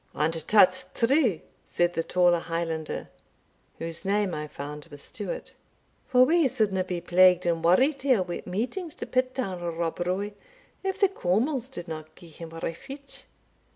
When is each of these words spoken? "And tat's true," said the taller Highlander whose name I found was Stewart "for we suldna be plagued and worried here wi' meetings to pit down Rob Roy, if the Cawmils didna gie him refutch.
"And 0.15 0.33
tat's 0.47 0.87
true," 0.95 1.41
said 1.63 1.93
the 1.93 2.01
taller 2.01 2.39
Highlander 2.39 3.09
whose 3.77 4.03
name 4.03 4.33
I 4.33 4.47
found 4.47 4.85
was 4.85 5.03
Stewart 5.03 5.53
"for 6.07 6.23
we 6.25 6.47
suldna 6.47 6.83
be 6.83 6.99
plagued 6.99 7.45
and 7.45 7.63
worried 7.63 8.01
here 8.01 8.23
wi' 8.23 8.41
meetings 8.47 8.95
to 8.95 9.05
pit 9.05 9.35
down 9.35 9.61
Rob 9.77 9.99
Roy, 9.99 10.33
if 10.83 10.99
the 10.99 11.07
Cawmils 11.07 11.69
didna 11.69 12.05
gie 12.15 12.29
him 12.29 12.49
refutch. 12.49 13.25